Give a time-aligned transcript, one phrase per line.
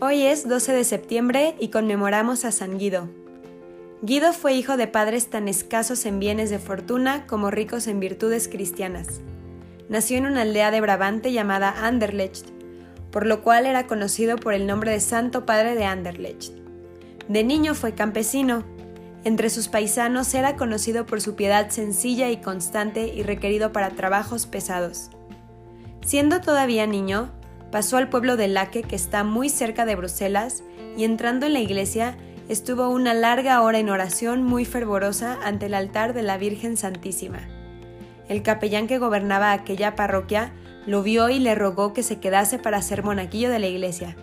[0.00, 3.08] Hoy es 12 de septiembre y conmemoramos a San Guido.
[4.00, 8.46] Guido fue hijo de padres tan escasos en bienes de fortuna como ricos en virtudes
[8.46, 9.08] cristianas.
[9.88, 12.46] Nació en una aldea de Brabante llamada Anderlecht,
[13.10, 16.52] por lo cual era conocido por el nombre de Santo Padre de Anderlecht.
[17.26, 18.62] De niño fue campesino.
[19.24, 24.46] Entre sus paisanos era conocido por su piedad sencilla y constante y requerido para trabajos
[24.46, 25.10] pesados.
[26.06, 27.32] Siendo todavía niño,
[27.70, 30.62] pasó al pueblo de Laque que está muy cerca de Bruselas
[30.96, 32.16] y entrando en la iglesia
[32.48, 37.40] estuvo una larga hora en oración muy fervorosa ante el altar de la Virgen Santísima.
[38.28, 40.52] El capellán que gobernaba aquella parroquia
[40.86, 44.16] lo vio y le rogó que se quedase para ser monaquillo de la iglesia.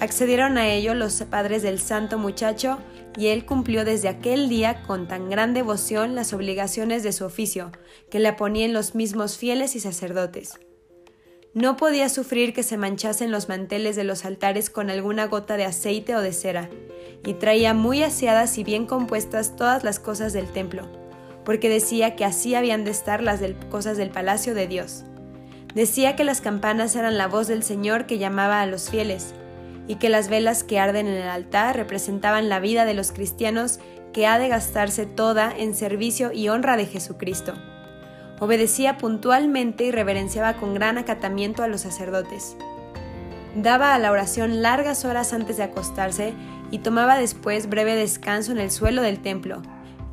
[0.00, 2.78] Accedieron a ello los padres del santo muchacho
[3.18, 7.70] y él cumplió desde aquel día con tan gran devoción las obligaciones de su oficio,
[8.10, 10.58] que le ponían los mismos fieles y sacerdotes.
[11.52, 15.64] No podía sufrir que se manchasen los manteles de los altares con alguna gota de
[15.64, 16.70] aceite o de cera,
[17.26, 20.86] y traía muy aseadas y bien compuestas todas las cosas del templo,
[21.44, 25.02] porque decía que así habían de estar las cosas del palacio de Dios.
[25.74, 29.34] Decía que las campanas eran la voz del Señor que llamaba a los fieles,
[29.88, 33.80] y que las velas que arden en el altar representaban la vida de los cristianos
[34.12, 37.54] que ha de gastarse toda en servicio y honra de Jesucristo
[38.40, 42.56] obedecía puntualmente y reverenciaba con gran acatamiento a los sacerdotes.
[43.54, 46.34] Daba a la oración largas horas antes de acostarse
[46.70, 49.62] y tomaba después breve descanso en el suelo del templo,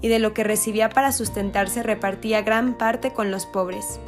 [0.00, 3.98] y de lo que recibía para sustentarse repartía gran parte con los pobres.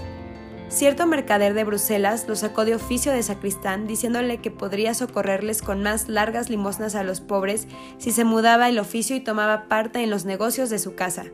[0.69, 5.83] Cierto mercader de Bruselas lo sacó de oficio de sacristán diciéndole que podría socorrerles con
[5.83, 10.11] más largas limosnas a los pobres si se mudaba el oficio y tomaba parte en
[10.11, 11.25] los negocios de su casa.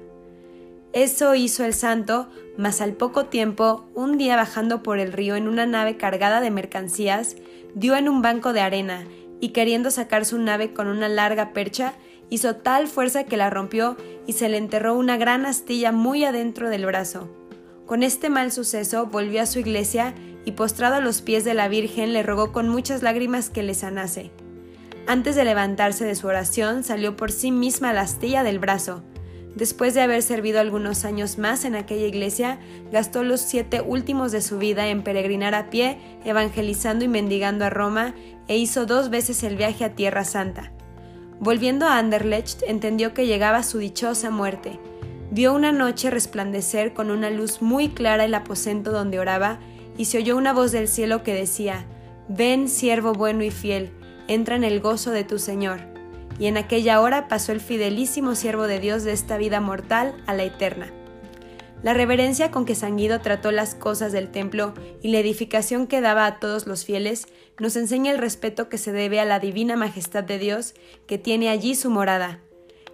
[0.94, 5.48] Eso hizo el santo, mas al poco tiempo, un día bajando por el río en
[5.48, 7.34] una nave cargada de mercancías,
[7.74, 9.04] dio en un banco de arena
[9.40, 11.94] y queriendo sacar su nave con una larga percha,
[12.30, 13.96] hizo tal fuerza que la rompió
[14.28, 17.28] y se le enterró una gran astilla muy adentro del brazo.
[17.86, 21.66] Con este mal suceso volvió a su iglesia y postrado a los pies de la
[21.66, 24.30] Virgen le rogó con muchas lágrimas que le sanase.
[25.08, 29.02] Antes de levantarse de su oración salió por sí misma la astilla del brazo,
[29.54, 32.58] Después de haber servido algunos años más en aquella iglesia,
[32.90, 37.70] gastó los siete últimos de su vida en peregrinar a pie, evangelizando y mendigando a
[37.70, 38.14] Roma,
[38.48, 40.72] e hizo dos veces el viaje a Tierra Santa.
[41.38, 44.80] Volviendo a Anderlecht, entendió que llegaba su dichosa muerte.
[45.30, 49.60] Vio una noche resplandecer con una luz muy clara el aposento donde oraba,
[49.96, 51.86] y se oyó una voz del cielo que decía,
[52.28, 53.92] Ven, siervo bueno y fiel,
[54.26, 55.93] entra en el gozo de tu Señor
[56.38, 60.34] y en aquella hora pasó el fidelísimo siervo de Dios de esta vida mortal a
[60.34, 60.92] la eterna.
[61.82, 64.72] La reverencia con que San Guido trató las cosas del templo
[65.02, 67.26] y la edificación que daba a todos los fieles
[67.58, 70.74] nos enseña el respeto que se debe a la divina majestad de Dios
[71.06, 72.40] que tiene allí su morada.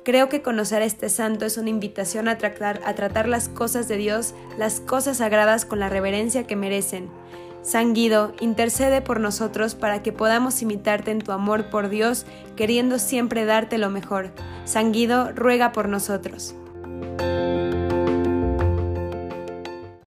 [0.02, 3.86] Creo que conocer a este santo es una invitación a tratar, a tratar las cosas
[3.86, 7.10] de Dios, las cosas sagradas con la reverencia que merecen,
[7.62, 12.24] San Guido, intercede por nosotros para que podamos imitarte en tu amor por Dios,
[12.56, 14.32] queriendo siempre darte lo mejor.
[14.64, 16.54] San Guido, ruega por nosotros.